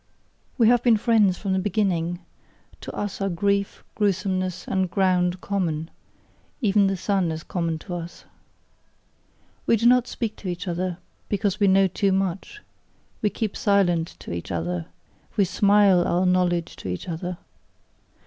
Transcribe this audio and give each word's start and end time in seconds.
We 0.57 0.67
have 0.67 0.81
been 0.81 0.97
friends 0.97 1.37
from 1.37 1.53
the 1.53 1.59
beginning: 1.59 2.21
to 2.79 2.91
us 2.95 3.21
are 3.21 3.29
grief, 3.29 3.83
gruesomeness, 3.93 4.67
and 4.67 4.89
ground 4.89 5.41
common; 5.41 5.91
even 6.59 6.87
the 6.87 6.97
sun 6.97 7.31
is 7.31 7.43
common 7.43 7.77
to 7.77 7.93
us. 7.93 8.25
We 9.67 9.75
do 9.75 9.85
not 9.85 10.07
speak 10.07 10.35
to 10.37 10.47
each 10.49 10.67
other, 10.67 10.97
because 11.29 11.59
we 11.59 11.67
know 11.67 11.85
too 11.85 12.11
much: 12.11 12.61
we 13.21 13.29
keep 13.29 13.55
silent 13.55 14.15
to 14.21 14.33
each 14.33 14.51
other, 14.51 14.87
we 15.37 15.45
smile 15.45 16.07
our 16.07 16.25
knowledge 16.25 16.75
to 16.77 16.87
each 16.87 17.07
other. 17.07 17.37